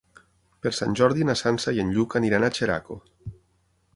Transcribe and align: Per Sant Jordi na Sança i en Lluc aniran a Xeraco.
Per 0.65 0.71
Sant 0.77 0.95
Jordi 0.99 1.27
na 1.31 1.35
Sança 1.41 1.75
i 1.79 1.83
en 1.85 1.93
Lluc 1.97 2.17
aniran 2.21 2.47
a 2.47 2.51
Xeraco. 2.61 3.01